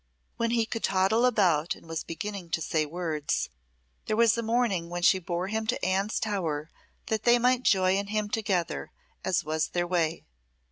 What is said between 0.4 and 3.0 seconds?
he could toddle about and was beginning to say